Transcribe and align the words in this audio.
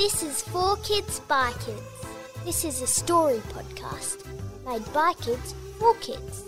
This 0.00 0.22
is 0.22 0.40
For 0.40 0.76
Kids 0.76 1.20
by 1.28 1.52
Kids. 1.62 2.06
This 2.46 2.64
is 2.64 2.80
a 2.80 2.86
story 2.86 3.36
podcast 3.52 4.24
made 4.64 4.90
by 4.94 5.12
kids 5.20 5.54
for 5.78 5.92
kids. 5.96 6.42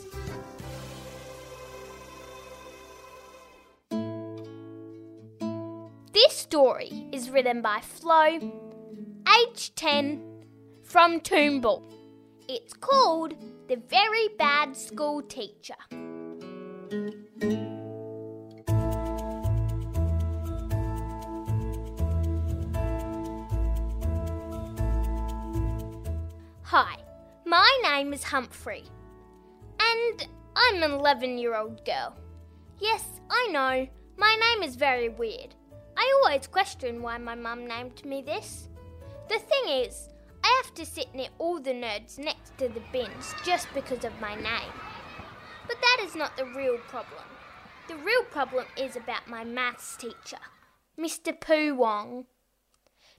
This 6.14 6.32
story 6.32 7.10
is 7.12 7.28
written 7.28 7.60
by 7.60 7.80
Flo, 7.82 8.38
age 9.42 9.74
10, 9.74 10.46
from 10.82 11.20
Toombul. 11.20 11.82
It's 12.48 12.72
called 12.72 13.34
The 13.68 13.76
Very 13.76 14.28
Bad 14.38 14.74
School 14.74 15.20
Teacher. 15.20 15.76
Hi, 26.74 26.96
my 27.44 27.70
name 27.82 28.14
is 28.14 28.24
Humphrey, 28.24 28.84
and 29.78 30.26
I'm 30.56 30.82
an 30.82 30.92
11 30.92 31.36
year 31.36 31.54
old 31.54 31.84
girl. 31.84 32.16
Yes, 32.80 33.04
I 33.28 33.48
know, 33.48 33.86
my 34.16 34.36
name 34.40 34.66
is 34.66 34.76
very 34.76 35.10
weird. 35.10 35.54
I 35.98 36.10
always 36.24 36.46
question 36.46 37.02
why 37.02 37.18
my 37.18 37.34
mum 37.34 37.66
named 37.66 38.02
me 38.06 38.22
this. 38.22 38.70
The 39.28 39.38
thing 39.38 39.68
is, 39.68 40.08
I 40.42 40.62
have 40.64 40.72
to 40.76 40.86
sit 40.86 41.14
near 41.14 41.28
all 41.36 41.60
the 41.60 41.72
nerds 41.72 42.18
next 42.18 42.56
to 42.56 42.70
the 42.70 42.80
bins 42.90 43.34
just 43.44 43.68
because 43.74 44.06
of 44.06 44.18
my 44.18 44.34
name. 44.34 44.72
But 45.68 45.76
that 45.78 45.98
is 46.02 46.16
not 46.16 46.38
the 46.38 46.46
real 46.56 46.78
problem. 46.88 47.26
The 47.86 47.96
real 47.96 48.24
problem 48.30 48.64
is 48.78 48.96
about 48.96 49.28
my 49.28 49.44
maths 49.44 49.94
teacher, 49.98 50.40
Mr. 50.98 51.38
Poo 51.38 51.74
Wong. 51.74 52.24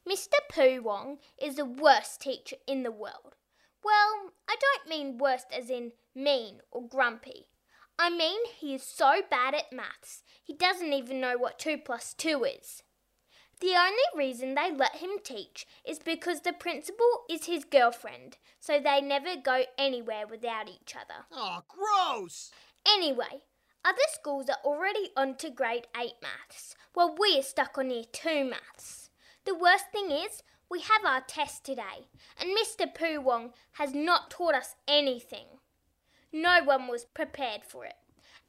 Mr. 0.09 0.39
Poo 0.49 0.81
Wong 0.81 1.19
is 1.39 1.57
the 1.57 1.65
worst 1.65 2.19
teacher 2.19 2.55
in 2.65 2.81
the 2.81 2.91
world. 2.91 3.35
Well, 3.83 4.31
I 4.47 4.55
don't 4.59 4.89
mean 4.89 5.17
worst 5.17 5.47
as 5.51 5.69
in 5.69 5.91
mean 6.15 6.61
or 6.71 6.87
grumpy. 6.87 7.47
I 7.99 8.09
mean 8.09 8.39
he 8.57 8.73
is 8.73 8.83
so 8.83 9.21
bad 9.29 9.53
at 9.53 9.71
maths, 9.71 10.23
he 10.43 10.53
doesn't 10.53 10.93
even 10.93 11.21
know 11.21 11.37
what 11.37 11.59
2 11.59 11.77
plus 11.77 12.13
2 12.13 12.43
is. 12.43 12.83
The 13.59 13.75
only 13.75 14.03
reason 14.15 14.55
they 14.55 14.71
let 14.71 14.97
him 14.97 15.11
teach 15.23 15.65
is 15.85 15.99
because 15.99 16.41
the 16.41 16.53
principal 16.53 17.23
is 17.29 17.45
his 17.45 17.63
girlfriend, 17.63 18.37
so 18.59 18.79
they 18.79 18.99
never 18.99 19.35
go 19.41 19.63
anywhere 19.77 20.27
without 20.29 20.67
each 20.67 20.95
other. 20.95 21.25
Oh, 21.31 21.63
gross! 21.69 22.51
Anyway, 22.85 23.43
other 23.85 24.01
schools 24.11 24.49
are 24.49 24.59
already 24.65 25.11
on 25.15 25.35
to 25.35 25.49
grade 25.49 25.87
8 25.95 26.13
maths, 26.21 26.75
while 26.93 27.15
we 27.17 27.39
are 27.39 27.43
stuck 27.43 27.77
on 27.77 27.89
year 27.89 28.03
2 28.11 28.43
maths. 28.43 29.09
The 29.45 29.55
worst 29.55 29.85
thing 29.93 30.11
is, 30.11 30.43
we 30.73 30.79
have 30.79 31.05
our 31.05 31.21
test 31.21 31.63
today, 31.63 32.07
and 32.41 32.49
Mr. 32.57 32.91
Poo 32.91 33.21
Wong 33.21 33.51
has 33.73 33.93
not 33.93 34.31
taught 34.31 34.55
us 34.55 34.73
anything. 34.87 35.45
No 36.31 36.63
one 36.63 36.87
was 36.87 37.05
prepared 37.05 37.61
for 37.63 37.85
it. 37.85 37.93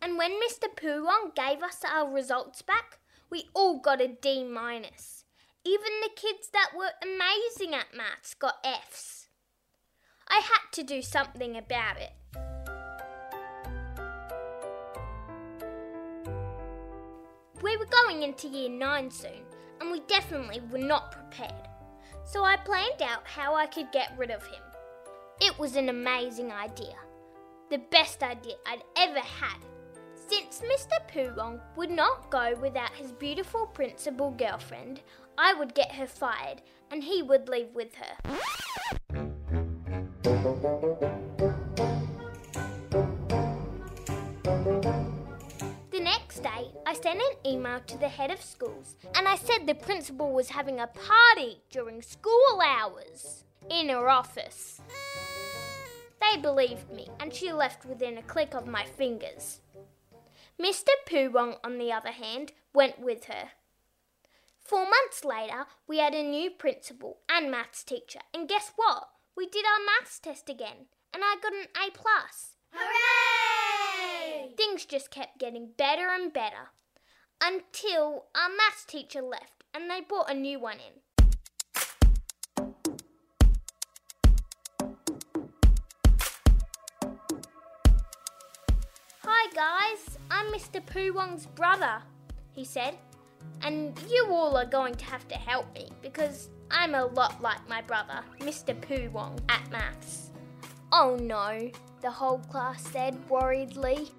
And 0.01 0.17
when 0.17 0.31
Mr. 0.41 0.75
Poo 0.75 1.05
Wong 1.05 1.33
gave 1.37 1.63
us 1.63 1.83
our 1.87 2.11
results 2.11 2.63
back, 2.63 2.99
we 3.29 3.51
all 3.53 3.79
got 3.79 4.01
a 4.01 4.09
D 4.09 4.43
minus. 4.43 5.27
Even 5.67 6.01
the 6.01 6.09
kids 6.17 6.49
that 6.55 6.71
were 6.75 6.93
amazing 7.03 7.75
at 7.75 7.95
maths 7.95 8.33
got 8.33 8.55
Fs. 8.65 9.29
I 10.27 10.37
had 10.37 10.73
to 10.73 10.83
do 10.83 11.03
something 11.03 11.59
about 11.59 11.99
it. 11.99 12.13
We 17.61 17.77
were 17.77 17.85
going 17.85 18.23
into 18.23 18.49
year 18.49 18.71
9 18.71 19.11
soon, 19.11 19.43
and 19.79 19.91
we 19.91 20.01
definitely 20.09 20.63
were 20.71 20.79
not 20.79 21.13
prepared. 21.13 21.69
So 22.25 22.45
I 22.45 22.57
planned 22.57 23.03
out 23.03 23.23
how 23.25 23.55
I 23.55 23.67
could 23.67 23.93
get 23.93 24.13
rid 24.17 24.31
of 24.31 24.47
him. 24.47 24.63
It 25.41 25.59
was 25.59 25.77
an 25.77 25.89
amazing 25.89 26.51
idea. 26.53 26.97
The 27.71 27.79
best 27.91 28.23
idea 28.23 28.55
I'd 28.67 28.83
ever 28.97 29.21
had. 29.21 29.59
Since 30.29 30.61
Mr. 30.61 30.99
Poolong 31.13 31.61
would 31.77 31.91
not 31.91 32.31
go 32.31 32.55
without 32.61 32.93
his 32.93 33.13
beautiful 33.13 33.67
principal 33.67 34.31
girlfriend, 34.31 35.03
I 35.37 35.53
would 35.55 35.75
get 35.75 35.93
her 35.93 36.07
fired 36.07 36.63
and 36.91 37.05
he 37.05 37.23
would 37.23 37.49
leave 37.49 37.75
with 37.75 37.95
her. 37.97 38.17
I 46.47 46.93
sent 46.93 47.21
an 47.21 47.37
email 47.47 47.81
to 47.81 47.97
the 47.97 48.09
head 48.09 48.31
of 48.31 48.43
schools 48.43 48.97
and 49.15 49.27
I 49.27 49.37
said 49.37 49.67
the 49.67 49.75
principal 49.75 50.33
was 50.33 50.51
having 50.51 50.79
a 50.79 50.87
party 50.87 51.63
during 51.71 52.03
school 52.03 52.61
hours 52.63 53.45
in 53.71 53.89
her 53.89 54.09
office. 54.09 54.81
They 56.21 56.41
believed 56.41 56.91
me 56.91 57.09
and 57.19 57.33
she 57.33 57.53
left 57.53 57.87
within 57.87 58.19
a 58.19 58.23
click 58.23 58.55
of 58.55 58.67
my 58.67 58.85
fingers. 58.85 59.61
Mr. 60.61 60.91
Poo 61.07 61.31
Wong, 61.31 61.57
on 61.65 61.79
the 61.79 61.93
other 61.93 62.13
hand, 62.13 62.53
went 62.75 63.01
with 63.01 63.25
her. 63.25 63.51
Four 64.61 64.85
months 64.85 65.25
later, 65.25 65.67
we 65.87 65.99
had 65.99 66.15
a 66.15 66.23
new 66.23 66.51
principal 66.51 67.19
and 67.29 67.51
maths 67.51 67.83
teacher, 67.83 68.21
and 68.33 68.49
guess 68.49 68.73
what? 68.77 69.09
We 69.37 69.47
did 69.47 69.65
our 69.67 69.85
maths 69.85 70.19
test 70.21 70.49
again, 70.49 70.87
and 71.13 71.23
I 71.25 71.37
got 71.43 71.53
an 71.53 71.67
A 71.77 71.91
plus. 71.91 72.57
Hooray! 72.71 74.55
Things 74.85 75.03
just 75.03 75.11
kept 75.11 75.39
getting 75.39 75.69
better 75.77 76.09
and 76.09 76.33
better 76.33 76.71
until 77.43 78.25
our 78.35 78.49
maths 78.49 78.85
teacher 78.87 79.23
left 79.23 79.65
and 79.73 79.91
they 79.91 80.01
brought 80.01 80.31
a 80.31 80.35
new 80.35 80.59
one 80.59 80.77
in. 80.77 81.01
Hi 89.23 89.51
guys, 89.55 90.19
I'm 90.31 90.47
Mr. 90.47 90.85
Poo 90.85 91.13
Wong's 91.15 91.47
brother, 91.47 92.03
he 92.53 92.65
said, 92.65 92.95
and 93.63 93.99
you 94.11 94.27
all 94.31 94.57
are 94.57 94.67
going 94.67 94.95
to 94.97 95.05
have 95.05 95.27
to 95.29 95.35
help 95.35 95.73
me 95.75 95.89
because 96.03 96.51
I'm 96.71 96.95
a 96.95 97.07
lot 97.07 97.41
like 97.41 97.67
my 97.69 97.81
brother, 97.83 98.21
Mr. 98.41 98.79
Poo 98.81 99.11
Wong, 99.11 99.39
at 99.49 99.71
maths. 99.71 100.31
Oh 100.93 101.17
no, 101.21 101.71
the 102.03 102.11
whole 102.11 102.39
class 102.39 102.83
said 102.83 103.17
worriedly. 103.31 104.11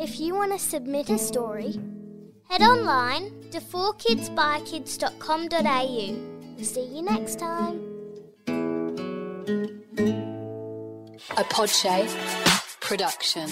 If 0.00 0.18
you 0.18 0.34
want 0.34 0.50
to 0.52 0.58
submit 0.58 1.10
a 1.10 1.18
story, 1.18 1.78
head 2.48 2.62
online 2.62 3.30
to 3.50 3.60
4kidsbykids.com.au. 3.60 6.54
We'll 6.56 6.64
see 6.64 6.86
you 6.86 7.02
next 7.02 7.38
time. 7.38 7.82
A 11.36 11.44
Podshape 11.44 12.08
production. 12.80 13.50